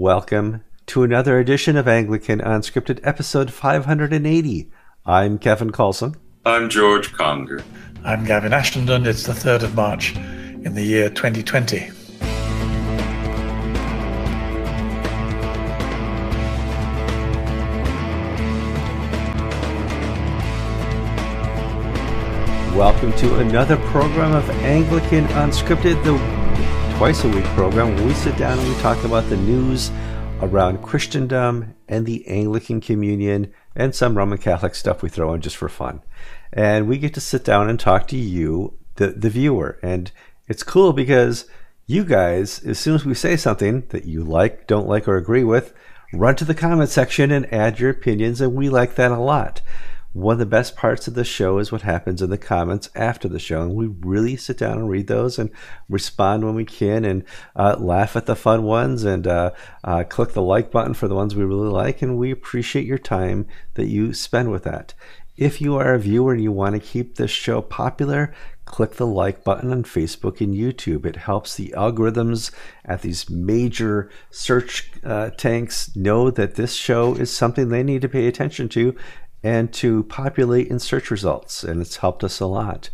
[0.00, 4.70] Welcome to another edition of Anglican Unscripted, episode 580.
[5.04, 6.14] I'm Kevin Carlson.
[6.46, 7.64] I'm George Conger.
[8.04, 9.06] I'm Gavin Ashenden.
[9.06, 11.90] It's the 3rd of March in the year 2020.
[22.76, 26.37] Welcome to another program of Anglican Unscripted, the
[26.98, 29.92] twice a week program where we sit down and we talk about the news
[30.40, 35.56] around Christendom and the Anglican Communion and some Roman Catholic stuff we throw in just
[35.56, 36.02] for fun.
[36.52, 39.78] And we get to sit down and talk to you, the, the viewer.
[39.80, 40.10] And
[40.48, 41.46] it's cool because
[41.86, 45.44] you guys, as soon as we say something that you like, don't like, or agree
[45.44, 45.72] with,
[46.12, 48.40] run to the comment section and add your opinions.
[48.40, 49.62] And we like that a lot
[50.18, 53.28] one of the best parts of the show is what happens in the comments after
[53.28, 53.62] the show.
[53.62, 55.50] And we really sit down and read those and
[55.88, 59.52] respond when we can and uh, laugh at the fun ones and uh,
[59.84, 62.02] uh, click the like button for the ones we really like.
[62.02, 64.94] And we appreciate your time that you spend with that.
[65.36, 69.06] If you are a viewer and you want to keep this show popular, click the
[69.06, 71.06] like button on Facebook and YouTube.
[71.06, 72.50] It helps the algorithms
[72.84, 78.08] at these major search uh, tanks know that this show is something they need to
[78.08, 78.96] pay attention to
[79.42, 82.90] and to populate in search results, and it's helped us a lot.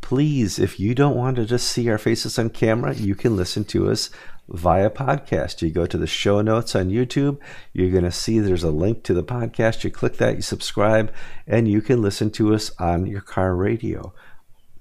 [0.00, 3.64] Please, if you don't want to just see our faces on camera, you can listen
[3.64, 4.10] to us
[4.48, 5.62] via podcast.
[5.62, 7.38] You go to the show notes on YouTube,
[7.72, 9.82] you're going to see there's a link to the podcast.
[9.82, 11.12] You click that, you subscribe,
[11.46, 14.12] and you can listen to us on your car radio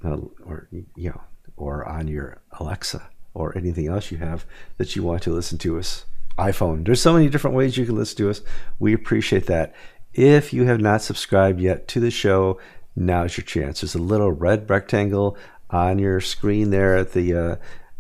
[0.03, 1.21] uh, or, you know,
[1.58, 4.45] or on your Alexa or anything else you have
[4.77, 6.05] that you want to listen to us.
[6.38, 6.86] iPhone.
[6.86, 8.41] There's so many different ways you can listen to us.
[8.77, 9.73] We appreciate that.
[10.16, 12.58] If you have not subscribed yet to the show,
[12.95, 13.81] now's your chance.
[13.81, 15.38] There's a little red rectangle
[15.69, 17.55] on your screen there at the uh,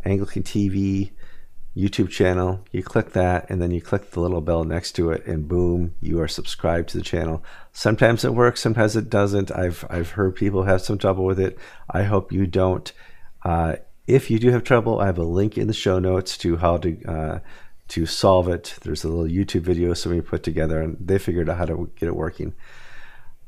[0.05, 1.11] Anglican TV
[1.75, 2.63] YouTube channel.
[2.71, 5.95] You click that, and then you click the little bell next to it, and boom,
[5.99, 7.43] you are subscribed to the channel.
[7.73, 9.51] Sometimes it works, sometimes it doesn't.
[9.51, 11.57] I've I've heard people have some trouble with it.
[11.89, 12.89] I hope you don't.
[13.43, 13.75] Uh,
[14.07, 16.77] if you do have trouble, I have a link in the show notes to how
[16.77, 17.39] to uh,
[17.89, 18.75] to solve it.
[18.81, 22.07] There's a little YouTube video somebody put together, and they figured out how to get
[22.07, 22.53] it working.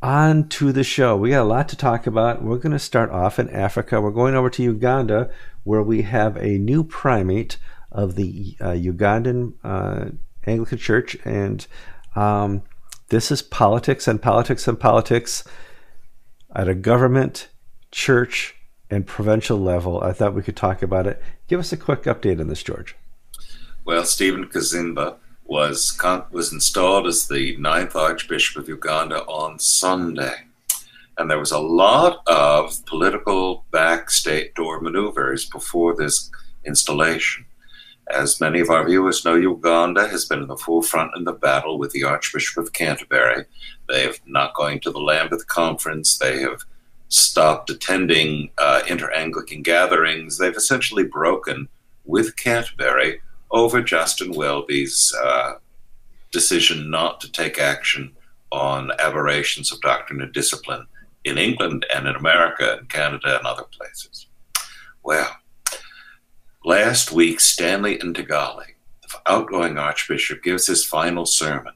[0.02, 1.18] On to the show.
[1.18, 2.44] We got a lot to talk about.
[2.44, 4.00] We're going to start off in Africa.
[4.00, 5.32] We're going over to Uganda,
[5.64, 7.58] where we have a new primate
[7.92, 10.10] of the uh, Ugandan uh,
[10.46, 11.66] Anglican Church, and
[12.16, 12.62] um,
[13.10, 15.44] this is politics and politics and politics
[16.56, 17.50] at a government,
[17.92, 18.56] church,
[18.90, 20.02] and provincial level.
[20.02, 21.22] I thought we could talk about it.
[21.48, 22.96] Give us a quick update on this, George.
[23.88, 25.16] Well, Stephen Kaziimba
[25.46, 25.98] was
[26.30, 30.34] was installed as the ninth Archbishop of Uganda on Sunday,
[31.18, 36.30] and there was a lot of political backstage door maneuvers before this
[36.66, 37.46] installation.
[38.12, 41.80] As many of our viewers know, Uganda has been in the forefront in the battle
[41.80, 43.46] with the Archbishop of Canterbury.
[43.88, 46.18] They have not going to the Lambeth Conference.
[46.18, 46.64] They have
[47.08, 50.38] stopped attending uh, inter Anglican gatherings.
[50.38, 51.70] They've essentially broken
[52.04, 53.22] with Canterbury
[53.52, 55.54] over Justin Welby's uh,
[56.32, 58.16] decision not to take action
[58.52, 60.86] on aberrations of doctrine and discipline
[61.24, 64.28] in England and in America and Canada and other places.
[65.04, 65.38] Well,
[66.66, 71.74] last week, Stanley Ntagali, the outgoing Archbishop, gives his final sermon.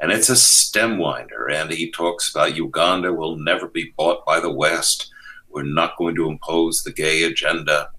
[0.00, 4.40] And it's a stem winder, and he talks about Uganda will never be bought by
[4.40, 5.10] the West.
[5.48, 7.90] We're not going to impose the gay agenda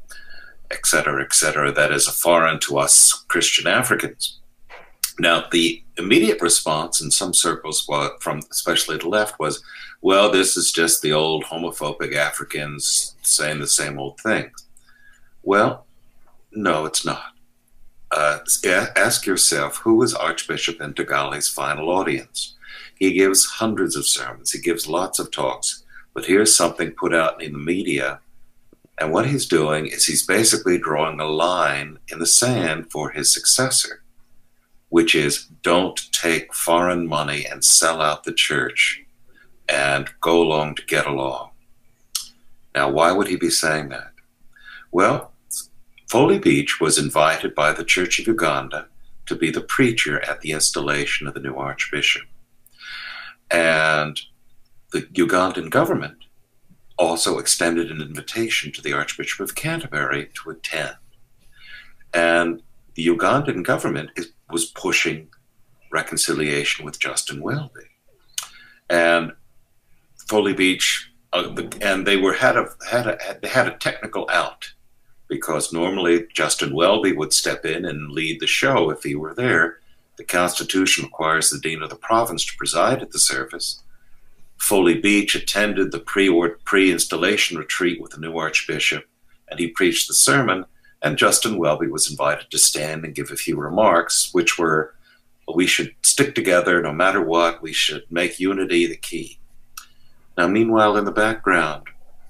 [0.73, 4.39] etc., etc., that is foreign to us Christian Africans.
[5.19, 7.87] Now, the immediate response in some circles,
[8.19, 9.63] from especially the left, was,
[10.01, 14.67] well, this is just the old homophobic Africans saying the same old things.
[15.43, 15.85] Well,
[16.51, 17.33] no, it's not.
[18.11, 18.39] Uh,
[18.95, 22.55] ask yourself who was Archbishop Ntagali's final audience?
[22.95, 25.83] He gives hundreds of sermons, he gives lots of talks,
[26.13, 28.19] but here's something put out in the media
[28.99, 33.33] and what he's doing is he's basically drawing a line in the sand for his
[33.33, 34.03] successor,
[34.89, 39.03] which is don't take foreign money and sell out the church
[39.67, 41.49] and go along to get along.
[42.75, 44.11] Now, why would he be saying that?
[44.91, 45.31] Well,
[46.09, 48.87] Foley Beach was invited by the Church of Uganda
[49.25, 52.23] to be the preacher at the installation of the new archbishop.
[53.49, 54.19] And
[54.91, 56.22] the Ugandan government
[56.97, 60.95] also extended an invitation to the Archbishop of Canterbury to attend.
[62.13, 62.61] And
[62.95, 65.29] the Ugandan government is, was pushing
[65.91, 67.87] reconciliation with Justin Welby.
[68.89, 69.33] And
[70.27, 74.29] Foley Beach, uh, and they were had a had a had, they had a technical
[74.29, 74.71] out
[75.27, 79.79] because normally Justin Welby would step in and lead the show if he were there,
[80.17, 83.81] The Constitution requires the Dean of the Province to preside at the service.
[84.63, 89.03] Foley Beach attended the pre installation retreat with the new Archbishop,
[89.49, 90.63] and he preached the sermon.
[91.01, 94.95] And Justin Welby was invited to stand and give a few remarks, which were
[95.53, 99.37] we should stick together no matter what, we should make unity the key.
[100.37, 101.87] Now, meanwhile, in the background,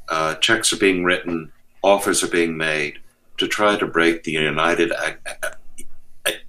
[0.10, 1.52] uh, checks are being written,
[1.84, 2.98] offers are being made
[3.38, 4.92] to try to break the United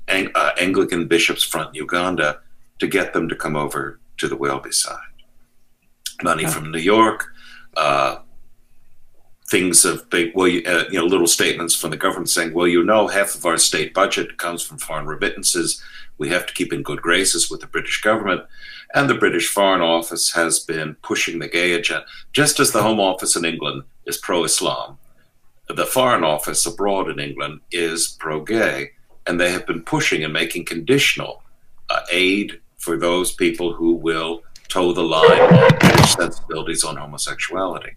[0.09, 2.41] Anglican Bishops Front in Uganda
[2.79, 5.14] to get them to come over to the Welby side.
[6.23, 7.27] Money from New York,
[7.77, 8.19] uh,
[9.51, 12.67] things of big, well, you, uh, you know, little statements from the government saying, well,
[12.67, 15.83] you know, half of our state budget comes from foreign remittances.
[16.19, 18.43] We have to keep in good graces with the British government.
[18.95, 23.01] And the British Foreign Office has been pushing the gay agenda, just as the Home
[23.01, 24.99] Office in England is pro Islam.
[25.69, 28.91] The Foreign Office abroad in England is pro gay
[29.27, 31.43] and they have been pushing and making conditional
[31.91, 37.93] uh, aid for those people who will toe the line on British sensibilities on homosexuality.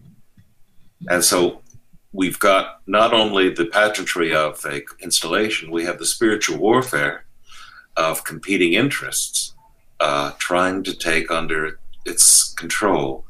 [1.10, 1.62] And so
[2.12, 7.26] we've got not only the pageantry of a installation, we have the spiritual warfare
[7.96, 9.54] of competing interests
[10.00, 13.26] uh, trying to take under its control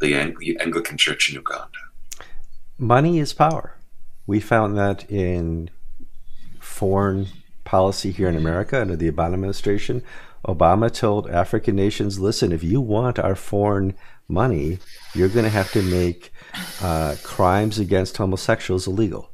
[0.00, 1.68] the Ang- Anglican Church in Uganda.
[2.78, 3.76] Money is power.
[4.26, 5.70] We found that in
[6.60, 7.28] foreign
[7.64, 10.02] policy here in America under the Obama administration.
[10.46, 13.94] Obama told African nations, listen, if you want our foreign
[14.28, 14.78] money,
[15.14, 16.32] you're going to have to make
[16.80, 19.30] uh, crimes against homosexuals illegal.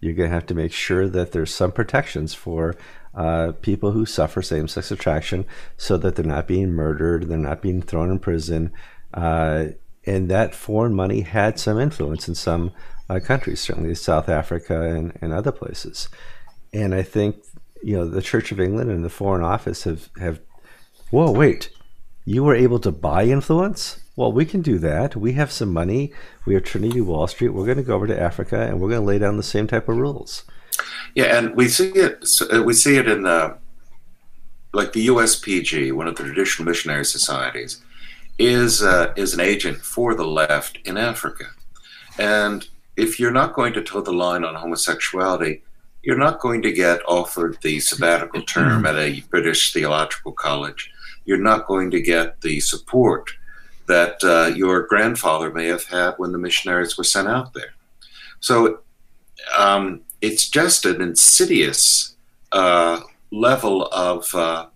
[0.00, 2.74] You're going to have to make sure that there's some protections for
[3.14, 5.44] uh, people who suffer same sex attraction
[5.76, 8.72] so that they're not being murdered, they're not being thrown in prison.
[9.12, 9.66] Uh,
[10.06, 12.72] and that foreign money had some influence in some
[13.08, 16.08] uh, countries, certainly South Africa and, and other places.
[16.72, 17.44] And I think
[17.82, 20.40] you know the Church of England and the Foreign Office have have.
[21.10, 21.70] Whoa, wait!
[22.24, 24.00] You were able to buy influence.
[24.16, 25.16] Well, we can do that.
[25.16, 26.12] We have some money.
[26.46, 27.48] We have Trinity Wall Street.
[27.48, 29.66] We're going to go over to Africa and we're going to lay down the same
[29.66, 30.44] type of rules.
[31.14, 32.24] Yeah, and we see it.
[32.52, 33.56] Uh, we see it in the
[34.72, 37.82] like the USPG, one of the traditional missionary societies,
[38.38, 41.46] is uh, is an agent for the left in Africa,
[42.18, 45.62] and if you're not going to toe the line on homosexuality,
[46.02, 50.90] you're not going to get offered the sabbatical term at a British theological college.
[51.24, 53.30] You're not going to get the support
[53.86, 57.74] that uh, your grandfather may have had when the missionaries were sent out there.
[58.40, 58.80] So
[59.56, 62.14] um, it's just an insidious
[62.52, 63.00] uh,
[63.30, 64.66] level of, uh,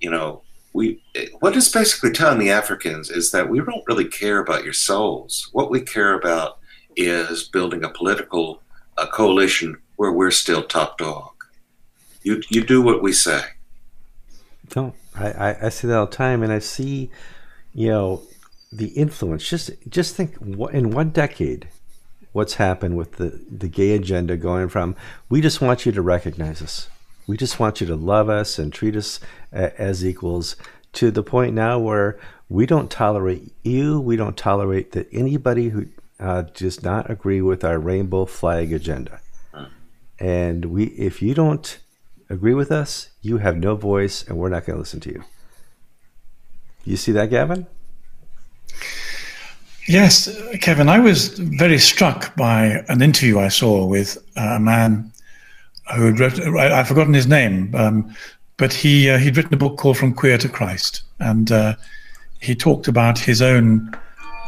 [0.00, 0.42] you know,
[0.72, 1.00] we
[1.38, 5.48] what is basically telling the Africans is that we don't really care about your souls.
[5.52, 6.58] What we care about
[6.96, 8.60] is building a political
[8.98, 11.32] a coalition where we're still top dog.
[12.22, 13.42] You you do what we say.
[14.70, 17.10] Don't I, I, I see that all the time, and I see,
[17.72, 18.22] you know,
[18.72, 19.48] the influence.
[19.48, 21.68] Just just think in one decade,
[22.32, 24.96] what's happened with the the gay agenda going from
[25.28, 26.88] we just want you to recognize us,
[27.26, 29.20] we just want you to love us and treat us
[29.52, 30.56] as equals,
[30.94, 32.18] to the point now where
[32.48, 35.86] we don't tolerate you, we don't tolerate that anybody who
[36.20, 39.20] uh, does not agree with our rainbow flag agenda.
[40.24, 41.78] And we, if you don't
[42.30, 45.22] agree with us, you have no voice, and we're not going to listen to you.
[46.86, 47.66] You see that, Gavin?
[49.86, 50.88] Yes, Kevin.
[50.88, 55.12] I was very struck by an interview I saw with a man
[55.94, 58.16] who had written, I've forgotten his name, um,
[58.56, 61.74] but he uh, he'd written a book called From Queer to Christ, and uh,
[62.40, 63.94] he talked about his own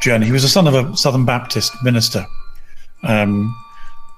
[0.01, 0.25] journey.
[0.25, 2.25] He was a son of a Southern Baptist minister,
[3.03, 3.55] um,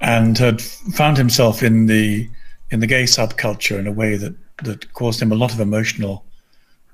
[0.01, 2.29] and had found himself in the
[2.71, 6.25] in the gay subculture in a way that that caused him a lot of emotional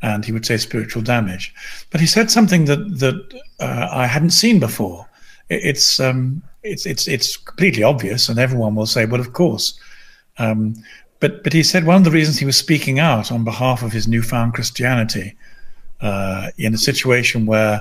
[0.02, 1.54] and he would say spiritual damage.
[1.90, 5.08] But he said something that that uh, I hadn't seen before.
[5.49, 9.78] It's um, it's it's it's completely obvious, and everyone will say, "Well, of course."
[10.38, 10.75] Um,
[11.20, 13.92] but but he said one of the reasons he was speaking out on behalf of
[13.92, 15.37] his newfound Christianity
[16.00, 17.80] uh, in a situation where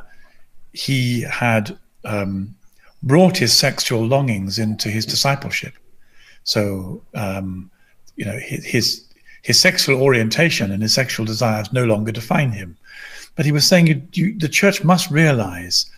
[0.71, 2.55] he had um,
[3.03, 5.73] brought his sexual longings into his discipleship.
[6.45, 7.69] So, um,
[8.15, 9.05] you know, his,
[9.41, 12.77] his, sexual orientation and his sexual desires no longer define him.
[13.35, 15.89] But he was saying you, you, the church must realize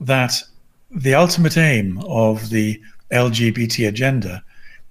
[0.00, 0.42] that
[0.90, 4.42] the ultimate aim of the LGBT agenda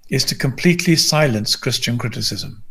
[0.08, 2.62] is to completely silence Christian criticism,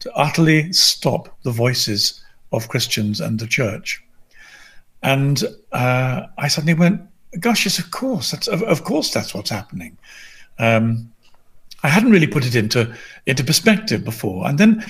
[0.00, 4.02] to utterly stop the voices of Christians and the church.
[5.02, 5.42] And
[5.72, 7.00] uh, I suddenly went,
[7.40, 8.30] gosh, yes, of course.
[8.30, 9.96] That's of, of course that's what's happening.
[10.58, 11.12] Um,
[11.82, 12.94] I hadn't really put it into
[13.26, 14.48] into perspective before.
[14.48, 14.84] And then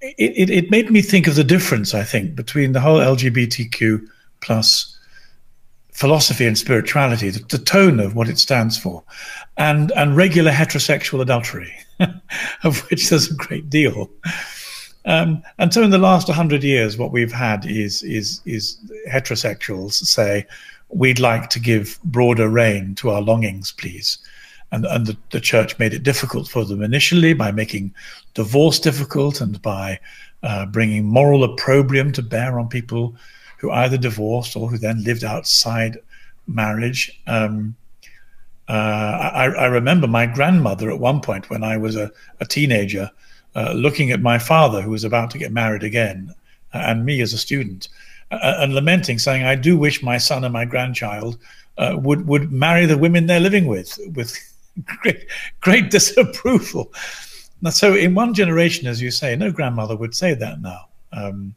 [0.00, 4.06] it, it made me think of the difference, I think, between the whole LGBTQ
[4.40, 4.98] plus
[5.92, 9.02] philosophy and spirituality, the, the, tone of what it stands for,
[9.56, 11.74] and and regular heterosexual adultery,
[12.62, 14.08] of which there's a great deal.
[15.04, 18.78] Um, and so, in the last hundred years, what we've had is is is
[19.10, 20.46] heterosexuals say,
[20.88, 24.18] "We'd like to give broader rein to our longings, please."
[24.70, 27.94] And, and the, the church made it difficult for them initially by making
[28.34, 29.98] divorce difficult and by
[30.42, 33.16] uh, bringing moral opprobrium to bear on people
[33.58, 35.98] who either divorced or who then lived outside
[36.46, 37.20] marriage.
[37.26, 37.76] Um,
[38.68, 43.10] uh, I, I, remember my grandmother at one point when I was a, a teenager
[43.56, 46.34] uh, looking at my father who was about to get married again
[46.74, 47.88] uh, and me as a student
[48.30, 51.38] uh, and lamenting, saying, I do wish my son and my grandchild
[51.78, 54.36] uh, would, would marry the women they're living with, with
[54.84, 55.26] great,
[55.60, 56.92] great disapproval.
[57.60, 60.88] Now, so in one generation, as you say, no grandmother would say that now.
[61.12, 61.54] Um,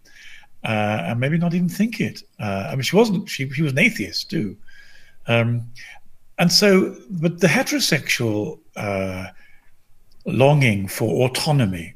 [0.63, 2.23] uh, and maybe not even think it.
[2.39, 3.27] Uh, I mean, she wasn't.
[3.27, 4.55] She she was an atheist too,
[5.27, 5.63] um,
[6.37, 6.95] and so.
[7.09, 9.27] But the heterosexual uh,
[10.25, 11.95] longing for autonomy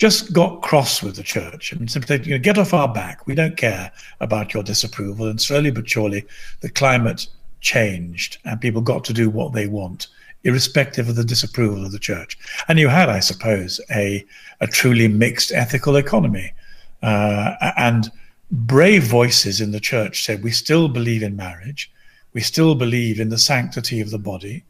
[0.00, 3.26] just got cross with the church and simply you know, get off our back.
[3.26, 5.26] We don't care about your disapproval.
[5.28, 6.24] And slowly but surely,
[6.62, 7.26] the climate
[7.60, 10.06] changed, and people got to do what they want,
[10.44, 12.38] irrespective of the disapproval of the church.
[12.66, 14.24] And you had, I suppose, a
[14.62, 16.54] a truly mixed ethical economy
[17.02, 18.10] uh, and
[18.50, 21.92] brave voices in the church said, We still believe in marriage.
[22.32, 24.64] We still believe in the sanctity of the body.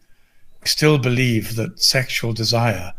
[0.60, 2.92] We still believe that sexual desire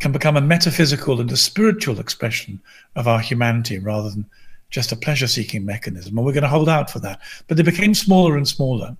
[0.00, 2.60] can become a metaphysical and a spiritual expression
[2.96, 4.26] of our humanity rather than
[4.70, 6.16] just a pleasure seeking mechanism.
[6.16, 7.20] And we're going to hold out for that.
[7.46, 8.96] But they became smaller and smaller.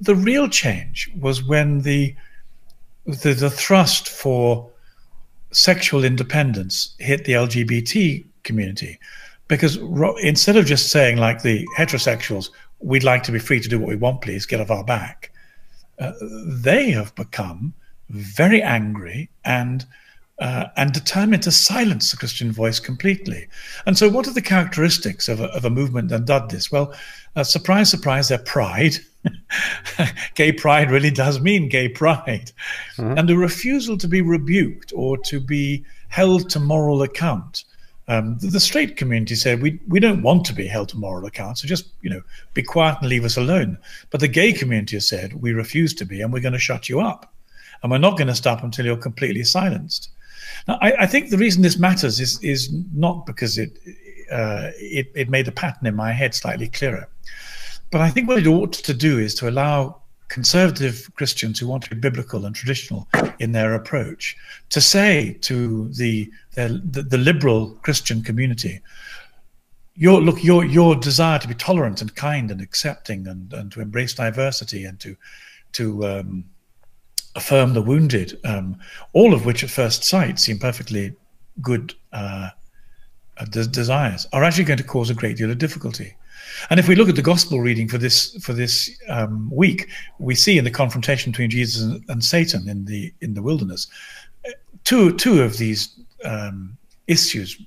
[0.00, 2.14] The real change was when the,
[3.04, 4.68] the, the thrust for
[5.52, 8.98] sexual independence hit the LGBT community
[9.48, 9.76] because
[10.22, 12.48] instead of just saying like the heterosexuals
[12.80, 15.30] we'd like to be free to do what we want please get off our back
[15.98, 16.12] uh,
[16.46, 17.72] they have become
[18.08, 19.84] very angry and
[20.42, 23.46] uh, and determined to silence the Christian voice completely.
[23.86, 26.72] And so, what are the characteristics of a, of a movement that does this?
[26.72, 26.92] Well,
[27.36, 28.96] uh, surprise, surprise, they're pride.
[30.34, 32.50] gay pride really does mean gay pride.
[32.96, 33.18] Mm-hmm.
[33.18, 37.62] And a refusal to be rebuked or to be held to moral account.
[38.08, 41.24] Um, the, the, straight community said we we don't want to be held to moral
[41.24, 42.22] account, so just you know
[42.52, 43.78] be quiet and leave us alone.
[44.10, 47.00] But the gay community said we refuse to be, and we're going to shut you
[47.00, 47.32] up,
[47.80, 50.10] and we're not going to stop until you're completely silenced.
[50.68, 53.78] Now, I, I think the reason this matters is is not because it,
[54.30, 57.08] uh, it it made the pattern in my head slightly clearer,
[57.90, 61.82] but I think what it ought to do is to allow conservative Christians who want
[61.84, 63.06] to be biblical and traditional
[63.38, 64.34] in their approach
[64.70, 68.80] to say to the the, the liberal Christian community,
[69.94, 73.80] your look your your desire to be tolerant and kind and accepting and, and to
[73.80, 75.16] embrace diversity and to
[75.72, 76.44] to um,
[77.34, 78.78] affirm the wounded, um,
[79.12, 81.14] all of which at first sight seem perfectly
[81.60, 82.50] good uh,
[83.38, 86.14] uh desires, are actually going to cause a great deal of difficulty.
[86.70, 89.88] And if we look at the gospel reading for this for this um, week,
[90.18, 93.86] we see in the confrontation between Jesus and, and, Satan in the in the wilderness,
[94.84, 96.76] two two of these um,
[97.06, 97.60] issues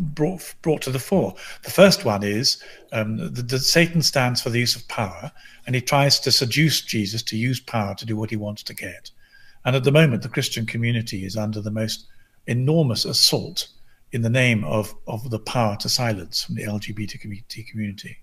[0.00, 1.34] brought brought to the fore.
[1.62, 5.30] The first one is um, that Satan stands for the use of power,
[5.66, 8.74] and he tries to seduce Jesus to use power to do what he wants to
[8.74, 9.10] get.
[9.64, 12.06] And at the moment, the Christian community is under the most
[12.46, 13.68] enormous assault
[14.12, 18.16] in the name of, of the power to silence from the LGBT community.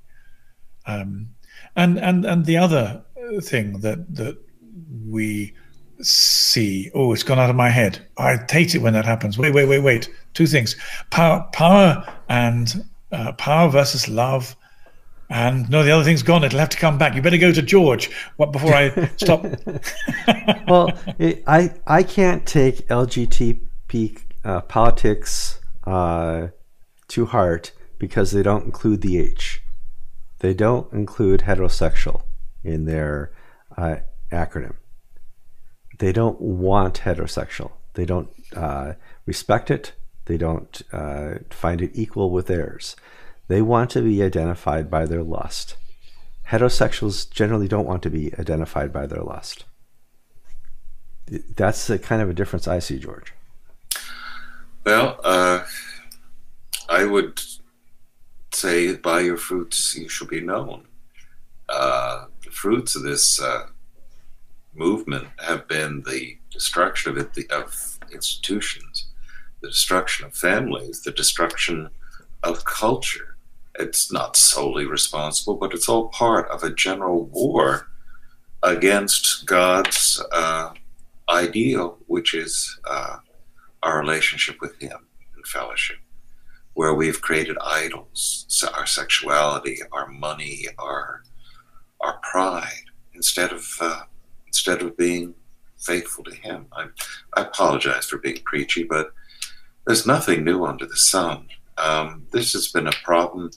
[0.85, 1.29] Um,
[1.75, 3.03] and, and, and the other
[3.41, 4.37] thing that, that
[5.05, 5.53] we
[6.01, 8.05] see, oh, it's gone out of my head.
[8.17, 9.37] I hate it when that happens.
[9.37, 10.09] Wait, wait, wait, wait.
[10.33, 10.75] Two things
[11.09, 14.55] power, power and uh, power versus love.
[15.29, 16.43] And no, the other thing's gone.
[16.43, 17.15] It'll have to come back.
[17.15, 18.09] You better go to George.
[18.37, 19.43] What before I stop?
[20.67, 23.59] well, it, I I can't take LGBT
[24.45, 26.47] uh, politics uh,
[27.09, 29.61] to heart because they don't include the H.
[30.39, 32.23] They don't include heterosexual
[32.63, 33.31] in their
[33.75, 33.97] uh,
[34.31, 34.75] acronym.
[35.97, 37.71] They don't want heterosexual.
[37.93, 38.93] They don't uh,
[39.25, 39.93] respect it.
[40.25, 42.95] They don't uh, find it equal with theirs.
[43.47, 45.77] They want to be identified by their lust.
[46.49, 49.65] Heterosexuals generally don't want to be identified by their lust.
[51.55, 53.33] That's the kind of a difference I see, George.
[54.85, 55.65] Well, uh,
[56.87, 57.41] I would
[58.53, 60.87] say, by your fruits you shall be known.
[61.67, 63.67] Uh, the fruits of this uh,
[64.77, 69.07] movement have been the destruction of, it, of institutions,
[69.61, 71.89] the the destruction of families, the destruction
[72.41, 73.35] of culture.
[73.77, 77.89] It's not solely responsible, but it's all part of a general war
[78.63, 80.71] against God's uh,
[81.27, 83.17] ideal, which is uh,
[83.83, 84.97] our relationship with Him
[85.35, 85.97] and fellowship,
[86.73, 91.23] where we've created idols, so our sexuality, our money, our
[91.99, 94.03] our pride, instead of uh,
[94.57, 95.35] instead of being
[95.77, 96.65] faithful to Him.
[96.71, 96.87] I,
[97.35, 99.11] I apologize for being preachy, but
[99.85, 101.47] there's nothing new under the sun.
[101.77, 103.51] Um, this has been a problem.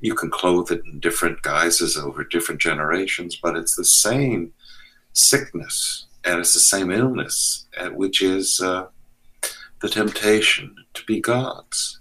[0.00, 4.54] You can clothe it in different guises over different generations, but it's the same
[5.12, 8.86] sickness and it's the same illness, uh, which is uh,
[9.82, 12.00] the temptation to be gods.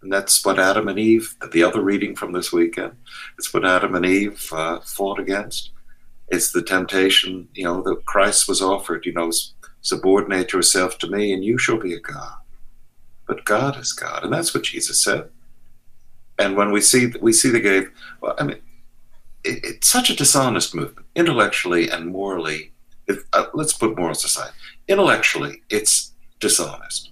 [0.00, 2.92] And that's what Adam and Eve, the other reading from this weekend,
[3.38, 5.70] it's what Adam and Eve uh, fought against.
[6.28, 9.30] It's the temptation, you know, that Christ was offered, you know,
[9.82, 12.34] subordinate yourself to me and you shall be a God.
[13.26, 14.24] But God is God.
[14.24, 15.30] And that's what Jesus said.
[16.38, 17.90] And when we see we see the gave,
[18.20, 18.60] well, I mean,
[19.44, 22.72] it, it's such a dishonest movement, intellectually and morally.
[23.06, 24.50] If, uh, let's put morals aside.
[24.88, 27.10] Intellectually, it's dishonest.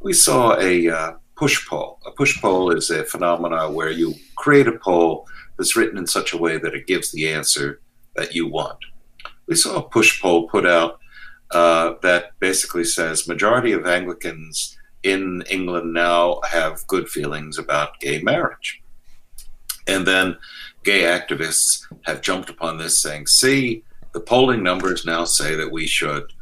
[0.00, 1.98] We saw a uh, push poll.
[2.06, 6.32] A push poll is a phenomenon where you create a poll that's written in such
[6.32, 7.80] a way that it gives the answer
[8.16, 8.78] that you want.
[9.46, 11.00] We saw a push poll put out
[11.50, 18.20] uh, that basically says majority of Anglicans in England now have good feelings about gay
[18.22, 18.82] marriage.
[19.86, 20.36] And then
[20.82, 25.86] gay activists have jumped upon this saying, see, the polling numbers now say that we
[25.86, 26.32] should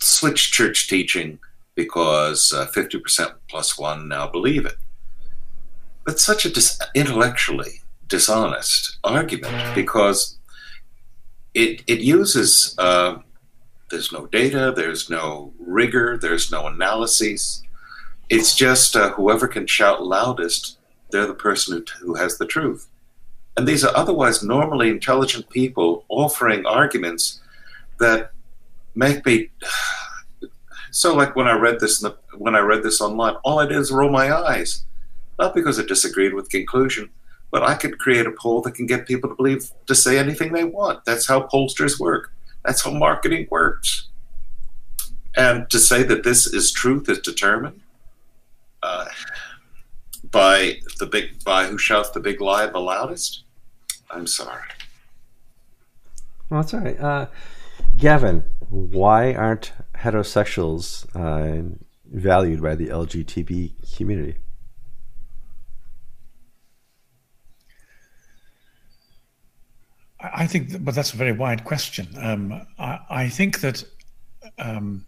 [0.00, 1.38] switch church teaching
[1.74, 4.76] because uh, 50% plus one now believe it.
[6.04, 10.38] But such a dis- intellectually dishonest argument because
[11.54, 13.18] it, it uses, uh,
[13.90, 17.62] there's no data, there's no rigor, there's no analyses.
[18.30, 20.78] It's just uh, whoever can shout loudest,
[21.10, 22.88] they're the person who, who has the truth.
[23.56, 27.40] And these are otherwise normally intelligent people offering arguments
[27.98, 28.32] that
[28.94, 29.50] make me
[30.90, 33.76] so like when I read this the, when I read this online, all I did
[33.76, 34.84] is roll my eyes,
[35.38, 37.10] not because I disagreed with the conclusion,
[37.52, 40.52] but I could create a poll that can get people to believe to say anything
[40.52, 41.04] they want.
[41.04, 42.32] That's how pollsters work.
[42.64, 44.08] That's how marketing works.
[45.36, 47.82] And to say that this is truth is determined
[48.82, 49.06] uh,
[50.30, 53.44] by the big by who shouts the big lie the loudest.
[54.10, 54.62] I'm sorry.
[56.48, 56.98] Well, that's all right.
[56.98, 57.26] Uh,
[57.96, 61.76] Gavin, why aren't heterosexuals uh,
[62.10, 64.38] valued by the LGBT community?
[70.42, 72.08] I think, that, but that's a very wide question.
[72.20, 73.84] Um, I, I, think that.
[74.58, 75.06] Um,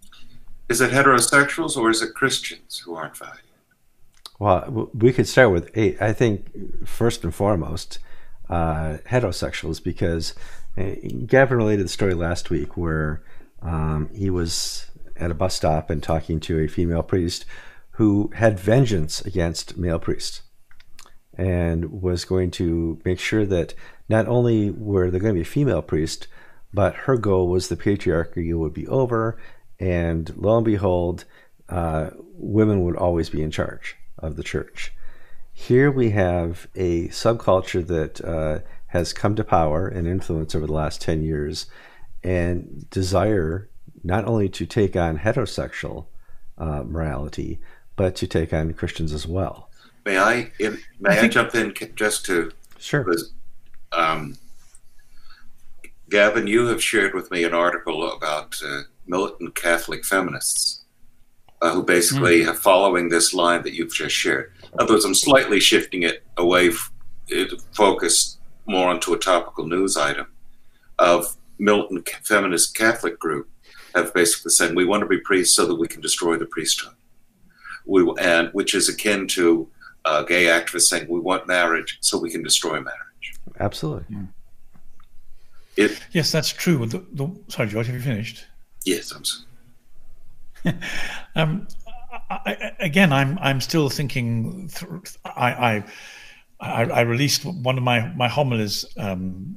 [0.69, 3.41] is it heterosexuals or is it Christians who aren't valued?
[4.39, 6.01] Well, we could start with eight.
[6.01, 7.99] I think first and foremost,
[8.49, 10.35] uh, heterosexuals, because
[10.79, 10.93] uh,
[11.27, 13.25] Gavin related the story last week where
[13.61, 17.45] um, he was at a bus stop and talking to a female priest
[17.93, 20.43] who had vengeance against male priests
[21.37, 23.75] and was going to make sure that
[24.09, 26.27] not only were there going to be a female priest,
[26.73, 29.39] but her goal was the patriarchy would be over,
[29.79, 31.25] and lo and behold,
[31.69, 34.93] uh, women would always be in charge of the church.
[35.53, 40.73] Here we have a subculture that uh, has come to power and influence over the
[40.73, 41.67] last 10 years
[42.23, 43.69] and desire
[44.03, 46.07] not only to take on heterosexual
[46.59, 47.61] uh, morality,
[47.97, 49.71] but to take on Christians as well.
[50.05, 53.07] May I may I, I jump in just to sure?
[53.97, 54.37] Um,
[56.11, 60.85] Gavin, you have shared with me an article about uh, militant Catholic feminists
[61.63, 62.49] uh, who basically mm.
[62.49, 64.53] are following this line that you've just shared.
[64.73, 66.93] In other words, I'm slightly shifting it away, f-
[67.29, 70.27] it focused more onto a topical news item
[70.99, 73.49] of militant feminist Catholic group
[73.95, 76.95] have basically said we want to be priests so that we can destroy the priesthood.
[77.87, 79.69] We and which is akin to
[80.05, 83.04] uh, gay activists saying we want marriage so we can destroy marriage.
[83.61, 84.17] Absolutely.
[84.17, 84.29] Mm.
[85.77, 86.87] It, yes, that's true.
[86.87, 88.47] The, the, sorry, George, have you finished?
[88.85, 90.77] Yes, I'm sorry.
[91.35, 91.67] um,
[92.31, 94.69] I, again, I'm I'm still thinking.
[94.69, 95.85] Th- I,
[96.61, 99.57] I, I released one of my my homilies um,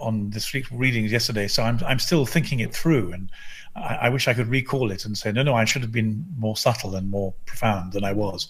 [0.00, 3.30] on this week readings yesterday, so I'm I'm still thinking it through, and
[3.76, 6.24] I, I, wish I could recall it and say, no, no, I should have been
[6.38, 8.48] more subtle and more profound than I was.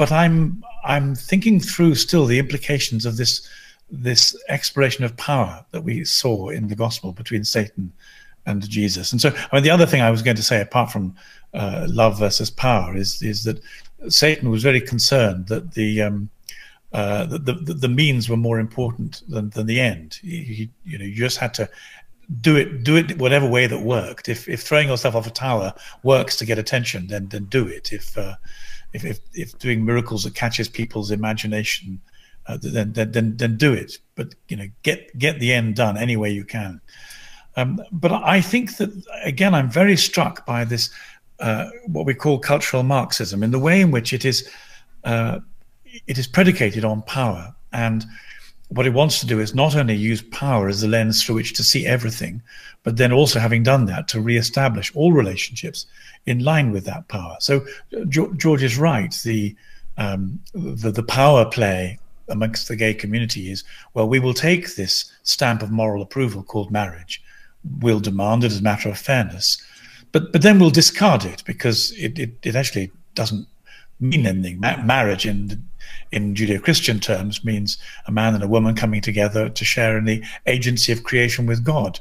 [0.00, 3.46] But I'm I'm thinking through still the implications of this
[3.90, 7.92] this exploration of power that we saw in the gospel between Satan
[8.46, 9.12] and Jesus.
[9.12, 11.14] And so, I mean, the other thing I was going to say, apart from
[11.52, 13.60] uh, love versus power is is that
[14.08, 16.30] Satan was very concerned that the um,
[16.94, 20.18] uh, the, the, the means were more important than, than the end.
[20.22, 21.68] You, you know, you just had to
[22.40, 24.30] do it do it whatever way that worked.
[24.30, 27.92] If if throwing yourself off a tower works to get attention, then then do it.
[27.92, 28.36] If uh,
[28.92, 32.00] if, if, if doing miracles that catches people's imagination,
[32.46, 33.98] uh, then, then then do it.
[34.14, 36.80] But you know, get get the end done any way you can.
[37.56, 38.90] Um, but I think that
[39.24, 40.90] again, I'm very struck by this
[41.38, 44.48] uh, what we call cultural Marxism in the way in which it is
[45.04, 45.40] uh,
[46.06, 48.04] it is predicated on power and
[48.70, 51.54] what it wants to do is not only use power as the lens through which
[51.54, 52.40] to see everything,
[52.84, 55.86] but then also having done that to re-establish all relationships
[56.26, 57.36] in line with that power.
[57.40, 57.64] So
[58.08, 59.12] George is right.
[59.24, 59.56] The
[59.96, 65.12] um, the, the power play amongst the gay community is well, we will take this
[65.24, 67.22] stamp of moral approval called marriage,
[67.80, 69.62] we'll demand it as a matter of fairness,
[70.12, 73.46] but but then we'll discard it because it it, it actually doesn't
[73.98, 74.60] mean anything.
[74.60, 75.62] Ma- marriage in
[76.12, 80.22] in Judeo-Christian terms means a man and a woman coming together to share in the
[80.46, 82.00] agency of creation with God.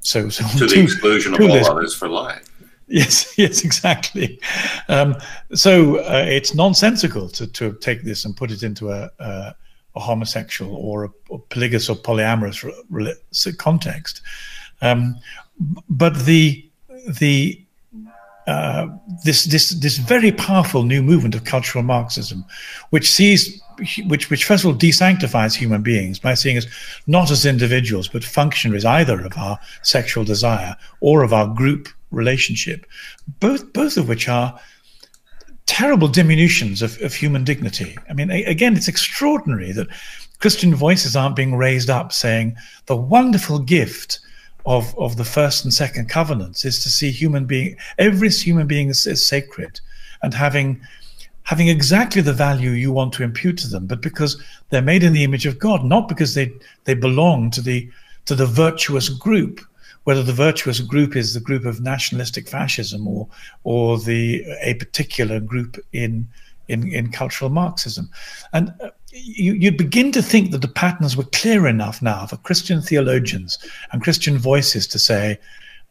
[0.00, 2.49] So, so to the exclusion of all others for life.
[2.90, 4.38] Yes, yes, exactly.
[4.88, 5.16] Um,
[5.54, 9.54] so uh, it's nonsensical to, to take this and put it into a, a,
[9.94, 14.22] a homosexual or a, a or polyamorous context.
[14.82, 15.16] Um,
[15.88, 16.68] but the
[17.20, 17.64] the
[18.46, 18.88] uh,
[19.24, 22.44] this this this very powerful new movement of cultural Marxism,
[22.88, 23.62] which sees
[24.06, 26.66] which which first of all desanctifies human beings by seeing us
[27.06, 32.86] not as individuals but functionaries either of our sexual desire or of our group relationship,
[33.40, 34.58] both both of which are
[35.66, 37.96] terrible diminutions of, of human dignity.
[38.08, 39.86] I mean, again, it's extraordinary that
[40.40, 44.18] Christian voices aren't being raised up saying the wonderful gift
[44.66, 48.88] of, of the first and second covenants is to see human being, every human being
[48.88, 49.80] is, is sacred
[50.22, 50.80] and having
[51.44, 55.12] having exactly the value you want to impute to them, but because they're made in
[55.12, 56.52] the image of God, not because they
[56.84, 57.90] they belong to the
[58.26, 59.60] to the virtuous group,
[60.10, 63.28] whether the virtuous group is the group of nationalistic fascism or
[63.62, 66.26] or the a particular group in
[66.66, 68.10] in, in cultural Marxism.
[68.52, 72.38] And uh, you, you begin to think that the patterns were clear enough now for
[72.38, 73.56] Christian theologians
[73.92, 75.38] and Christian voices to say,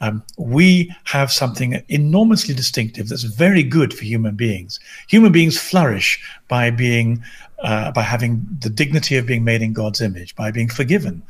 [0.01, 4.81] um, we have something enormously distinctive that's very good for human beings.
[5.07, 7.23] Human beings flourish by being,
[7.63, 11.21] uh, by having the dignity of being made in God's image, by being forgiven,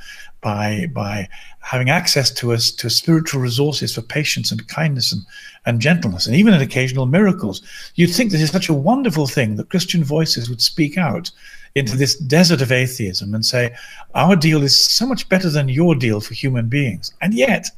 [0.41, 1.27] by by
[1.59, 5.23] having access to us to spiritual resources for patience and kindness and,
[5.65, 7.61] and gentleness, and even in occasional miracles.
[7.95, 11.31] You'd think this is such a wonderful thing that Christian voices would speak out
[11.75, 13.75] into this desert of atheism and say,
[14.15, 17.13] our deal is so much better than your deal for human beings.
[17.21, 17.69] And yet,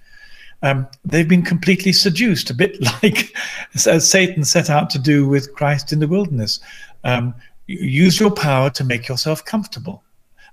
[0.63, 3.35] um, they've been completely seduced, a bit like
[3.75, 6.59] Satan set out to do with Christ in the wilderness.
[7.03, 7.33] Um,
[7.79, 10.03] use your power to make yourself comfortable,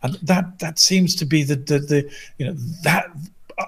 [0.02, 3.10] and that that seems to be the, the the you know that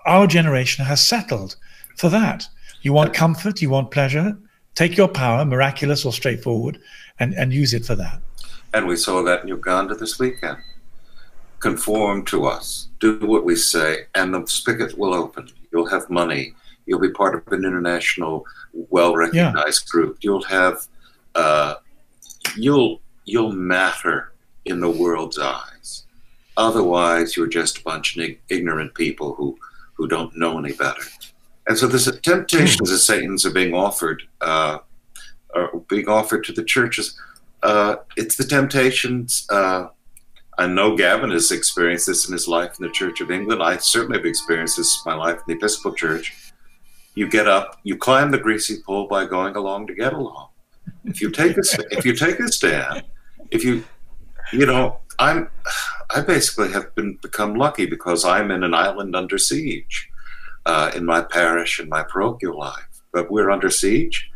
[0.06, 1.56] our generation has settled
[1.96, 2.48] for that.
[2.82, 4.36] You want comfort, you want pleasure.
[4.74, 6.80] Take your power, miraculous or straightforward,
[7.18, 8.20] and, and use it for that.
[8.72, 10.58] And we saw that in Uganda this weekend.
[11.58, 15.50] Conform to us, do what we say, and the spigot will open.
[15.72, 16.54] You'll have money.
[16.86, 19.90] You'll be part of an international, well-recognized yeah.
[19.90, 20.18] group.
[20.22, 20.86] You'll have,
[21.34, 21.74] uh,
[22.56, 24.32] you'll you'll matter
[24.64, 26.04] in the world's eyes.
[26.56, 29.56] Otherwise, you're just a bunch of ignorant people who
[29.94, 31.02] who don't know any better.
[31.66, 34.78] And so, this temptations that Satan's are being offered, uh,
[35.54, 37.18] are being offered to the churches
[37.62, 39.46] uh, it's the temptations.
[39.50, 39.88] Uh,
[40.58, 43.62] I know Gavin has experienced this in his life in the Church of England.
[43.62, 46.52] I certainly have experienced this in my life in the Episcopal Church.
[47.14, 50.48] You get up, you climb the greasy pole by going along to get along.
[51.04, 53.04] If you take a if you take a stand,
[53.50, 53.84] if you
[54.52, 55.48] you know, I'm
[56.14, 60.08] I basically have been become lucky because I'm in an island under siege
[60.66, 63.02] uh, in my parish and my parochial life.
[63.12, 64.30] But we're under siege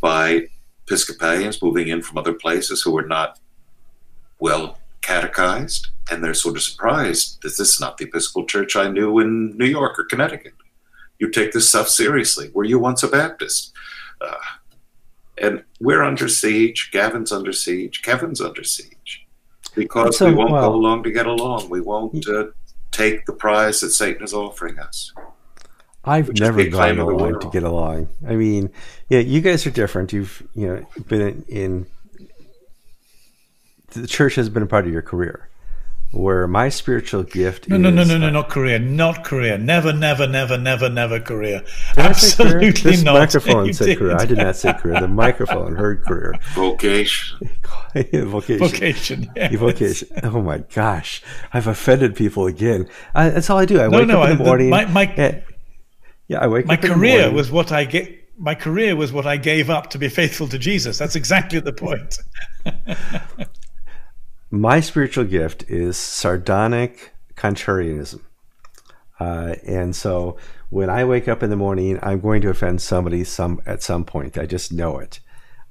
[0.00, 0.48] by
[0.86, 3.38] Episcopalians moving in from other places who are not
[4.40, 8.88] well catechized, and they're sort of surprised that this is not the Episcopal Church I
[8.88, 10.54] knew in New York or Connecticut.
[11.18, 12.50] You take this stuff seriously.
[12.54, 13.72] Were you once a Baptist?
[14.20, 14.34] Uh,
[15.40, 16.90] and we're under siege.
[16.92, 18.02] Gavin's under siege.
[18.02, 19.26] Kevin's under siege
[19.74, 21.68] because so, we won't well, go along to get along.
[21.70, 22.48] We won't uh,
[22.90, 25.12] take the prize that Satan is offering us.
[26.04, 28.08] I've never gone along to get along.
[28.26, 28.70] I mean,
[29.08, 30.12] yeah, you guys are different.
[30.12, 31.86] You've you know been in, in
[33.90, 35.49] the church has been a part of your career.
[36.12, 37.82] Where my spiritual gift no, is.
[37.82, 38.78] No, no, no, no, not career.
[38.80, 39.56] Not career.
[39.56, 41.62] Never, never, never, never, never career.
[41.94, 42.72] Did Absolutely career?
[42.72, 43.14] This not.
[43.14, 44.14] microphone You said career.
[44.16, 44.38] I didn't.
[44.38, 45.00] did not say career.
[45.00, 46.34] The microphone heard career.
[46.54, 47.48] Vocation.
[47.94, 48.58] Vocation.
[48.58, 49.32] Vocation.
[49.36, 49.54] yes.
[49.54, 50.08] Vocation.
[50.24, 51.22] Oh my gosh.
[51.52, 52.88] I've offended people again.
[53.14, 53.80] I, that's all I do.
[53.80, 54.70] I No, wake no, up in I- the the- morning.
[54.70, 55.40] my- my- eh,
[56.28, 58.16] yeah, I wake My up in the career was what I get.
[58.38, 60.96] My career was what I gave up to be faithful to Jesus.
[60.98, 62.18] That's exactly the point.
[64.50, 68.20] my spiritual gift is sardonic contrarianism.
[69.18, 70.36] Uh, and so
[70.70, 74.04] when I wake up in the morning, I'm going to offend somebody some at some
[74.04, 74.38] point.
[74.38, 75.20] I just know it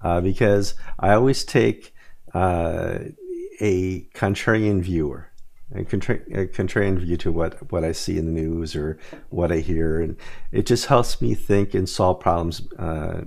[0.02, 1.94] uh, because I always take
[2.34, 3.00] uh,
[3.60, 5.30] a contrarian viewer,
[5.74, 9.52] a, contra- a contrarian view to what, what I see in the news or what
[9.52, 10.16] I hear, and
[10.52, 13.22] it just helps me think and solve problems uh,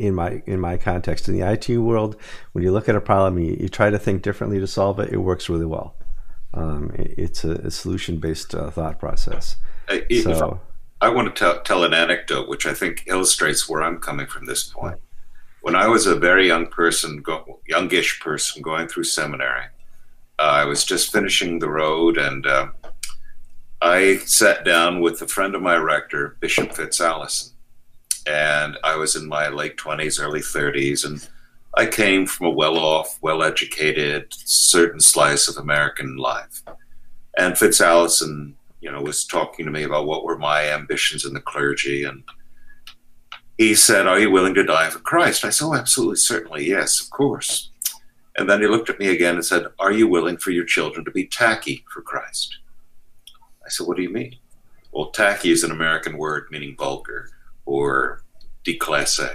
[0.00, 1.28] in my in my context.
[1.28, 2.16] In the IT world,
[2.52, 5.12] when you look at a problem, you, you try to think differently to solve it.
[5.12, 5.94] It works really well.
[6.54, 9.56] Um, it- it's a, a solution based uh, thought process.
[9.88, 10.60] I- So
[11.00, 14.46] I want to tell, tell an anecdote which I think illustrates where I'm coming from
[14.46, 14.98] this point.
[15.62, 19.64] When I was a very young person, go, youngish person going through seminary,
[20.38, 22.68] uh, I was just finishing the road and uh,
[23.82, 27.52] I sat down with a friend of my rector, Bishop Fitz Allison.
[28.26, 31.28] And I was in my late 20s, early 30s, and
[31.74, 36.62] I came from a well off, well educated, certain slice of American life.
[37.36, 41.34] And Fitz Allison you know, was talking to me about what were my ambitions in
[41.34, 42.04] the clergy.
[42.04, 42.24] And
[43.58, 45.44] he said, Are you willing to die for Christ?
[45.44, 47.70] I said, Oh, absolutely, certainly, yes, of course.
[48.36, 51.04] And then he looked at me again and said, Are you willing for your children
[51.04, 52.58] to be tacky for Christ?
[53.64, 54.36] I said, What do you mean?
[54.92, 57.30] Well, tacky is an American word meaning vulgar
[57.64, 58.22] or
[58.64, 59.34] déclassé.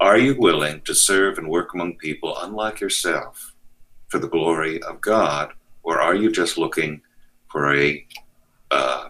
[0.00, 3.54] Are you willing to serve and work among people unlike yourself
[4.08, 5.52] for the glory of God?
[5.82, 7.00] Or are you just looking
[7.50, 8.06] for a
[8.70, 9.08] uh,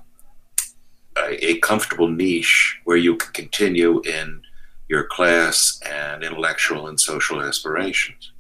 [1.17, 4.43] a, comfortable niche where you can continue in
[4.89, 8.33] your class and intellectual and social aspirations.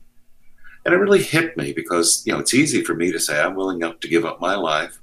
[0.84, 3.56] And it really hit me because, you know, it's easy for me to say I'm
[3.56, 5.00] willing up to give up my life,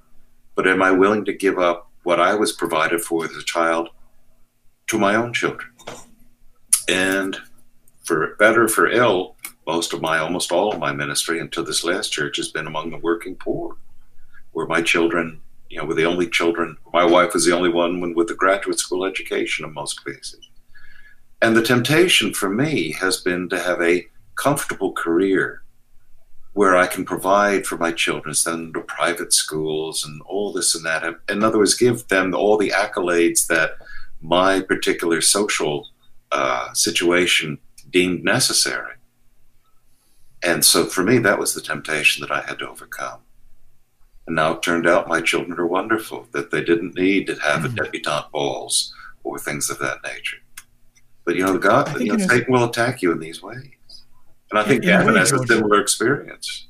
[0.56, 3.90] but am I willing to give up what I was provided for as a child
[4.88, 5.70] to my own children?
[6.88, 7.38] And
[8.04, 12.12] for better, for ill, most of my, almost all of my ministry until this last
[12.12, 13.78] church has been among the working poor,
[14.52, 16.78] where my children you know, were the only children.
[16.94, 20.50] My wife was the only one with a graduate school education in most cases.
[21.42, 25.64] And the temptation for me has been to have a comfortable career
[26.54, 30.76] where I can provide for my children, send them to private schools and all this
[30.76, 31.04] and that.
[31.28, 33.78] In other words, give them all the accolades that
[34.24, 35.90] my particular social
[36.32, 37.60] uh, situation
[37.92, 38.94] deemed necessary.
[40.42, 43.20] And so for me, that was the temptation that I had to overcome.
[44.26, 47.62] And now it turned out my children are wonderful, that they didn't need to have
[47.62, 47.66] Mhm.
[47.66, 50.38] a debutante balls or things of that nature.
[51.26, 53.68] But you know, God, you know, Satan will attack you in these ways.
[54.50, 56.68] And I think In Gavin has a similar experience.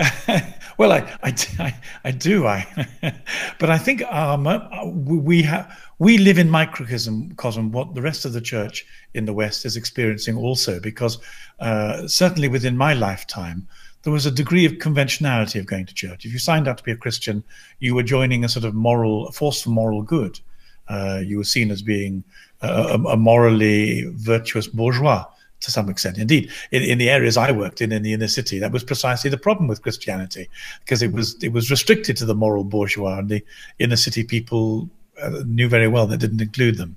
[0.78, 2.46] well, I, I, I, do.
[2.46, 2.66] I,
[3.58, 8.24] but I think um, uh, we have we live in microcosm, cosm, what the rest
[8.24, 11.18] of the church in the West is experiencing also, because
[11.58, 13.68] uh, certainly within my lifetime,
[14.02, 16.24] there was a degree of conventionality of going to church.
[16.24, 17.44] If you signed up to be a Christian,
[17.80, 20.40] you were joining a sort of moral, a force for moral good.
[20.88, 22.24] Uh, you were seen as being
[22.62, 25.24] a a morally virtuous bourgeois
[25.60, 26.18] to some extent.
[26.18, 29.30] Indeed, in, in the areas I worked in in the inner city, that was precisely
[29.30, 30.48] the problem with Christianity,
[30.80, 33.44] because it was it was restricted to the moral bourgeois, and the
[33.78, 34.88] inner city people
[35.22, 36.96] uh, knew very well that didn't include them.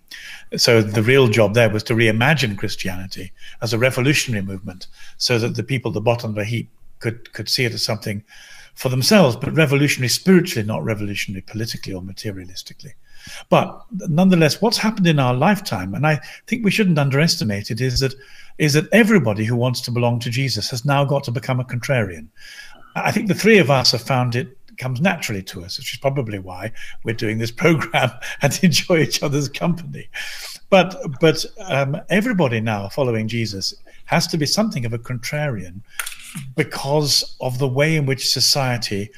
[0.55, 5.55] So the real job there was to reimagine Christianity as a revolutionary movement, so that
[5.55, 8.23] the people at the bottom of the heap could could see it as something
[8.75, 12.93] for themselves, but revolutionary spiritually, not revolutionary politically or materialistically.
[13.49, 17.99] But nonetheless, what's happened in our lifetime, and I think we shouldn't underestimate it, is
[17.99, 18.15] that
[18.57, 21.65] is that everybody who wants to belong to Jesus has now got to become a
[21.65, 22.27] contrarian.
[22.95, 25.99] I think the three of us have found it comes naturally to us, which is
[25.99, 26.71] probably why
[27.03, 28.11] we're doing this program
[28.41, 30.09] and enjoy each other's company.
[30.69, 33.73] But but um, everybody now following Jesus
[34.05, 35.81] has to be something of a contrarian
[36.55, 39.11] because of the way in which society,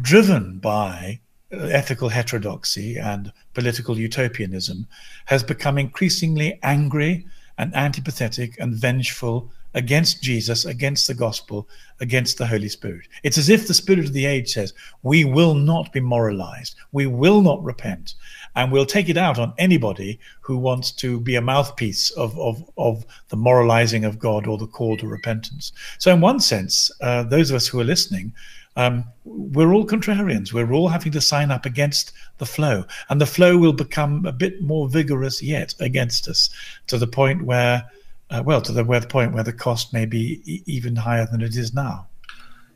[0.00, 1.20] driven by
[1.50, 4.86] ethical heterodoxy and political utopianism,
[5.26, 7.26] has become increasingly angry
[7.58, 11.68] and antipathetic and vengeful against Jesus, against the gospel,
[12.00, 13.08] against the Holy Spirit.
[13.22, 17.06] It's as if the spirit of the age says, we will not be moralized, we
[17.06, 18.14] will not repent,
[18.54, 22.62] and we'll take it out on anybody who wants to be a mouthpiece of, of,
[22.76, 25.72] of the moralizing of God or the call to repentance.
[25.98, 28.32] So, in one sense, uh, those of us who are listening,
[28.76, 30.52] um, we're all contrarians.
[30.52, 34.32] We're all having to sign up against the flow, and the flow will become a
[34.32, 36.50] bit more vigorous yet against us,
[36.88, 37.84] to the point where,
[38.30, 41.26] uh, well, to the, where the point where the cost may be e- even higher
[41.30, 42.06] than it is now.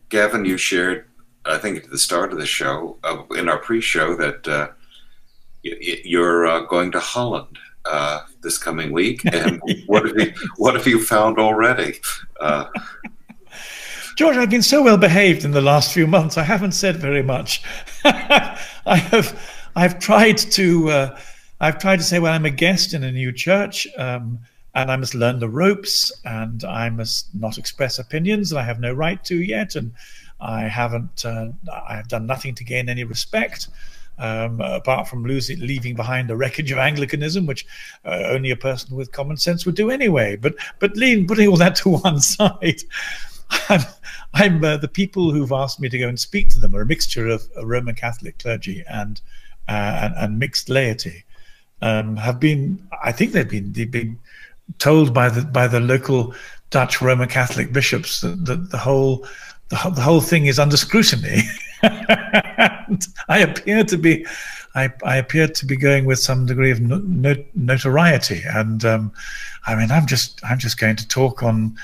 [0.08, 1.04] Gavin, you shared,
[1.44, 4.68] I think, at the start of the show, uh, in our pre-show, that uh,
[5.62, 10.86] you're uh, going to Holland uh, this coming week, and what have you what have
[10.86, 12.00] you found already?
[12.40, 12.66] Uh,
[14.16, 16.36] George, I've been so well behaved in the last few months.
[16.36, 17.62] I haven't said very much.
[18.04, 19.40] I have,
[19.76, 21.20] I've tried to, uh,
[21.60, 24.40] I've tried to say, well, I'm a guest in a new church, um,
[24.74, 28.80] and I must learn the ropes, and I must not express opinions that I have
[28.80, 29.92] no right to yet, and
[30.40, 33.68] I haven't, uh, I have done nothing to gain any respect.
[34.20, 37.64] Um, apart from losing, leaving behind the wreckage of Anglicanism, which
[38.04, 40.34] uh, only a person with common sense would do anyway.
[40.34, 42.82] But but putting all that to one side,
[43.68, 43.80] I'm,
[44.34, 46.86] I'm uh, the people who've asked me to go and speak to them are a
[46.86, 49.20] mixture of Roman Catholic clergy and
[49.68, 51.24] uh, and, and, mixed laity.
[51.82, 54.18] Um, have been, I think they've been they've been
[54.78, 56.34] told by the by the local
[56.70, 59.26] Dutch Roman Catholic bishops that, that the whole
[59.68, 61.42] the, the, whole thing is under scrutiny.
[61.82, 64.26] I appear to be.
[64.74, 69.12] I, I, appear to be going with some degree of not, notoriety, and um,
[69.66, 71.76] I mean, I'm just I'm just going to talk on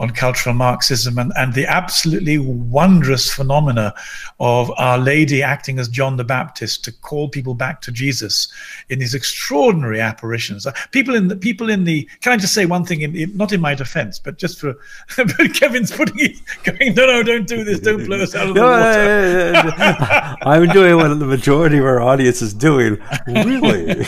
[0.00, 3.92] on cultural Marxism and, and the absolutely wondrous phenomena
[4.40, 8.50] of Our Lady acting as John the Baptist to call people back to Jesus
[8.88, 10.66] in these extraordinary apparitions.
[10.66, 13.36] Uh, people in the people in the can I just say one thing in, in
[13.36, 14.78] not in my defense, but just for
[15.16, 18.54] but Kevin's putting it going, no, no, don't do this, don't blow us out of
[18.54, 20.36] the no, water.
[20.42, 22.98] I'm doing what the majority of our audience is doing.
[23.26, 23.90] Really?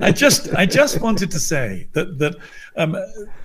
[0.00, 2.36] I just I just wanted to say that that
[2.80, 2.92] um,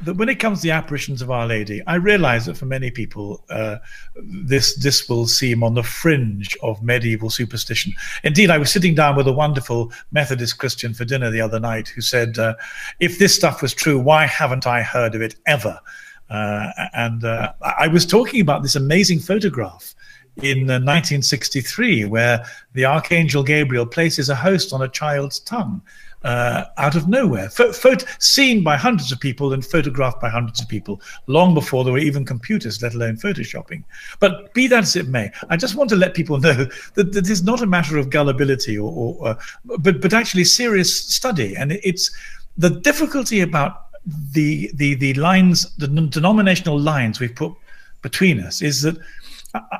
[0.03, 2.89] that when it comes to the apparitions of Our Lady, I realize that for many
[2.89, 3.77] people, uh,
[4.15, 7.91] this this will seem on the fringe of medieval superstition.
[8.23, 11.89] Indeed, I was sitting down with a wonderful Methodist Christian for dinner the other night
[11.89, 12.55] who said, uh,
[13.01, 15.79] "If this stuff was true, why haven't I heard of it ever?"
[16.29, 19.93] Uh, and uh, I was talking about this amazing photograph
[20.37, 25.81] in 1963, uh, where the Archangel Gabriel places a host on a child's tongue
[26.25, 27.49] uh, out of nowhere,
[28.17, 31.99] seen by hundreds of people and photographed by hundreds of people long before there were
[31.99, 33.83] even computers, let alone photoshopping.
[34.19, 37.29] But be that as it may, I just want to let people know that, that
[37.29, 39.35] is not a matter of gullibility or, or uh,
[39.77, 42.09] but but actually serious study, and it's
[42.57, 43.85] the difficulty about
[44.33, 47.53] the the the lines, the denominational lines we've put
[48.01, 48.97] between us is that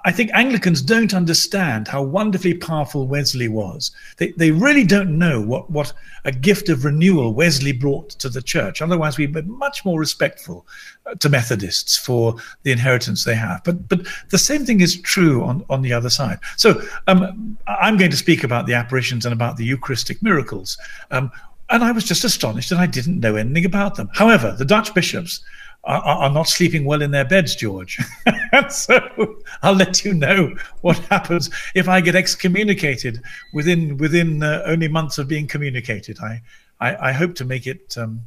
[0.03, 3.91] I think Anglicans don't understand how wonderfully powerful Wesley was.
[4.17, 8.41] They, they really don't know what, what a gift of renewal Wesley brought to the
[8.41, 8.81] church.
[8.81, 10.65] Otherwise, we'd be much more respectful
[11.05, 13.63] uh, to Methodists for the inheritance they have.
[13.63, 16.39] But, but the same thing is true on, on the other side.
[16.57, 20.77] So um, I'm going to speak about the apparitions and about the Eucharistic miracles.
[21.11, 21.31] Um,
[21.69, 24.09] and I was just astonished that I didn't know anything about them.
[24.13, 25.43] However, the Dutch bishops
[25.86, 28.00] are, not sleeping well in their beds, George.
[28.69, 33.21] so I'll let you know what happens if I get excommunicated
[33.54, 36.19] within within uh, only months of being communicated.
[36.19, 36.41] I
[36.80, 38.21] I, I hope to make it um,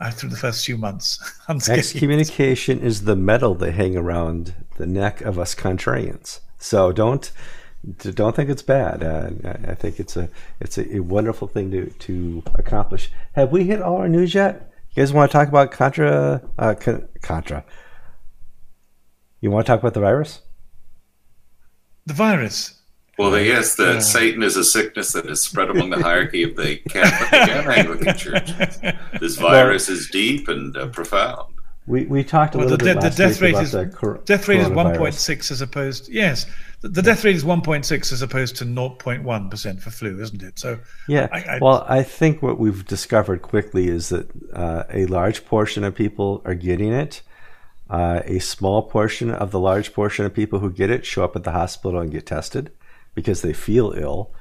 [0.00, 1.18] uh, through the first few months.
[1.68, 6.40] Excommunication is the medal they hang around the neck of us contrarians.
[6.58, 7.30] So don't
[8.00, 9.02] don't think it's bad.
[9.02, 9.30] Uh,
[9.68, 10.28] I think it's a
[10.60, 13.10] it's a wonderful thing to to accomplish.
[13.32, 14.70] Have we hit all our news yet?
[14.94, 16.40] You guys want to talk about Contra?
[16.56, 16.74] Uh,
[17.20, 17.64] Contra.
[19.40, 20.40] You want to talk about the virus?
[22.06, 22.80] The virus.
[23.18, 26.54] Well, yes, the uh, Satan is a sickness that is spread among the hierarchy of
[26.54, 28.78] the Catholic and Anglican churches.
[29.20, 31.53] This virus well, is deep and uh, profound.
[31.86, 34.48] We, we talked a well, little the, bit the, last death rate is, cor- death
[34.48, 36.46] rate is 1.6 as opposed yes
[36.80, 40.58] the, the death rate is 1.6 as opposed to 0.1 percent for flu isn't it?
[40.58, 41.28] So yeah.
[41.30, 45.84] I, I, well I think what we've discovered quickly is that uh, a large portion
[45.84, 47.20] of people are getting it.
[47.90, 51.36] Uh, a small portion of the large portion of people who get it show up
[51.36, 52.72] at the hospital and get tested
[53.14, 54.32] because they feel ill.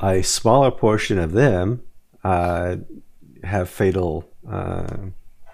[0.00, 1.82] A smaller portion of them
[2.24, 2.76] uh,
[3.44, 4.96] have fatal uh,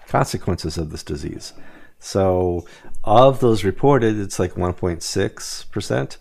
[0.07, 1.53] consequences of this disease.
[1.99, 2.65] So,
[3.03, 6.17] of those reported, it's like 1.6%.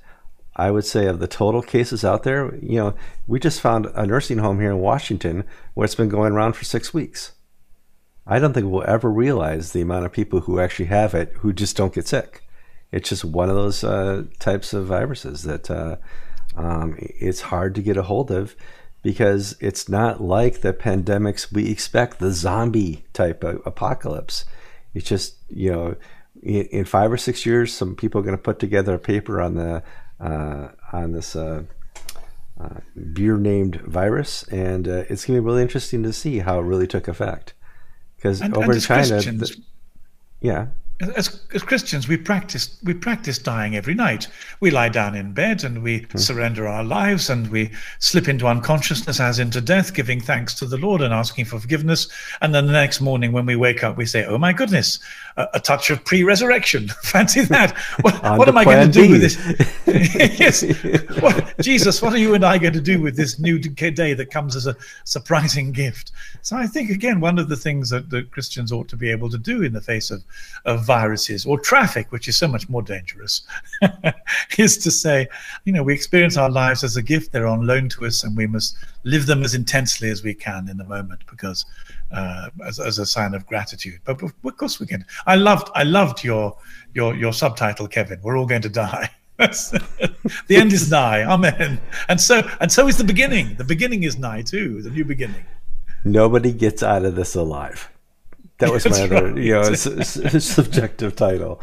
[0.56, 2.94] I would say of the total cases out there, you know,
[3.26, 6.64] we just found a nursing home here in Washington where it's been going around for
[6.64, 7.32] six weeks.
[8.26, 11.52] I don't think we'll ever realize the amount of people who actually have it who
[11.52, 12.42] just don't get sick.
[12.92, 15.96] It's just one of those uh, types of viruses that uh,
[16.56, 18.54] um, it's hard to get a hold of
[19.04, 24.46] because it's not like the pandemics we expect, the zombie type of apocalypse.
[24.94, 25.96] It's just, you know,
[26.42, 29.40] in, in five or six years, some people are going to put together a paper
[29.42, 29.82] on the
[30.18, 31.64] uh, on this uh,
[32.58, 32.80] uh,
[33.12, 36.62] beer named virus, and uh, it's going to be really interesting to see how it
[36.62, 37.52] really took effect.
[38.16, 39.54] Because over in China, the,
[40.40, 40.68] yeah,
[41.00, 44.28] as, as Christians, we practice we practice dying every night.
[44.60, 46.20] We lie down in bed and we mm.
[46.20, 50.76] surrender our lives and we slip into unconsciousness as into death, giving thanks to the
[50.76, 52.06] Lord and asking for forgiveness.
[52.40, 55.00] And then the next morning, when we wake up, we say, "Oh my goodness,
[55.36, 56.88] a, a touch of pre-resurrection!
[57.02, 57.76] Fancy that!
[58.04, 59.36] What, what am I going to do with this?
[60.38, 60.62] yes,
[61.20, 64.30] what, Jesus, what are you and I going to do with this new day that
[64.30, 68.30] comes as a surprising gift?" So I think again, one of the things that, that
[68.30, 70.22] Christians ought to be able to do in the face of
[70.64, 73.42] of viruses or traffic, which is so much more dangerous,
[74.58, 75.26] is to say,
[75.64, 77.32] you know, we experience our lives as a gift.
[77.32, 80.68] They're on loan to us, and we must live them as intensely as we can
[80.68, 81.64] in the moment because
[82.12, 84.00] uh, as, as a sign of gratitude.
[84.04, 85.04] But of course we can.
[85.26, 86.56] I loved I loved your
[86.94, 88.20] your your subtitle, Kevin.
[88.22, 89.10] We're all going to die.
[89.38, 90.14] the
[90.50, 91.24] end is nigh.
[91.24, 91.80] Amen.
[92.08, 93.56] And so and so is the beginning.
[93.56, 94.82] The beginning is nigh too.
[94.82, 95.44] The new beginning.
[96.04, 97.88] Nobody gets out of this alive.
[98.66, 99.36] That was my other, right.
[99.36, 101.60] you know, subjective title.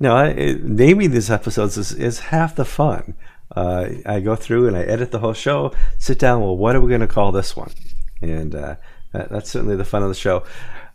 [0.00, 3.14] No, I, it, naming these episodes is, is half the fun.
[3.54, 6.40] Uh, I go through and I edit the whole show, sit down.
[6.40, 7.70] Well, what are we going to call this one?
[8.20, 8.76] And uh,
[9.12, 10.44] that, that's certainly the fun of the show.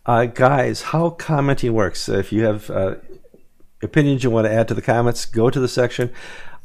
[0.04, 2.08] Uh, guys, how commenting works.
[2.08, 2.96] If you have uh,
[3.82, 6.12] opinions you want to add to the comments, go to the section.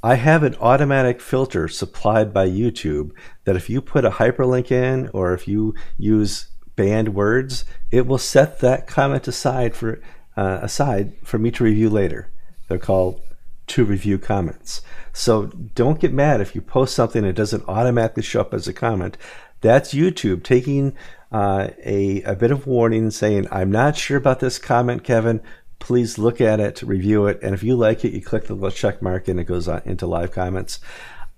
[0.03, 3.11] I have an automatic filter supplied by YouTube
[3.45, 8.17] that if you put a hyperlink in or if you use banned words, it will
[8.17, 10.01] set that comment aside for
[10.37, 12.29] uh, aside for me to review later.
[12.67, 13.21] They're called
[13.67, 14.81] to review comments.
[15.13, 18.67] So don't get mad if you post something and it doesn't automatically show up as
[18.67, 19.17] a comment.
[19.61, 20.95] That's YouTube taking
[21.31, 25.41] uh, a, a bit of warning and saying, I'm not sure about this comment, Kevin.
[25.79, 28.71] Please look at it, review it, and if you like it, you click the little
[28.71, 30.79] check mark and it goes on into live comments.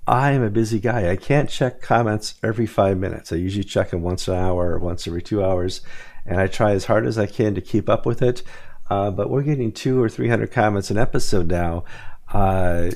[0.08, 1.12] I'm a busy guy.
[1.12, 3.34] I can't check comments every five minutes.
[3.34, 5.82] I usually check them once an hour or once every two hours,
[6.26, 8.42] and I try as hard as I can to keep up with it.
[8.90, 11.84] Uh, but we're getting two or three hundred comments an episode now.
[12.32, 12.92] Uh,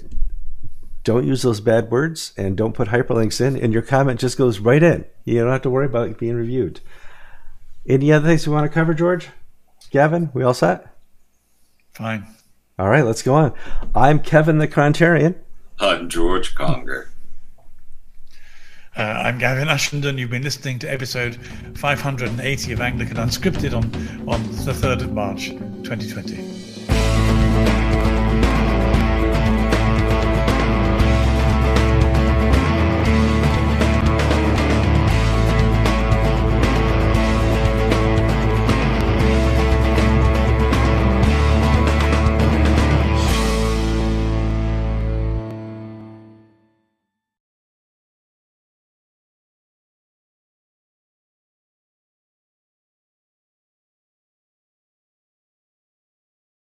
[1.03, 4.59] don't use those bad words and don't put hyperlinks in, and your comment just goes
[4.59, 5.03] right in.
[5.25, 6.79] You don't have to worry about it being reviewed.
[7.85, 9.29] Any other things we want to cover, George?
[9.89, 10.95] Gavin, we all set?
[11.91, 12.25] Fine.
[12.79, 13.53] All right, let's go on.
[13.93, 15.35] I'm Kevin the Contrarian.
[15.81, 17.09] I'm George Conger.
[18.95, 20.19] Uh, I'm Gavin Ashenden.
[20.19, 21.39] You've been listening to episode
[21.75, 23.85] 580 of Anglican Unscripted on,
[24.29, 26.70] on the 3rd of March 2020.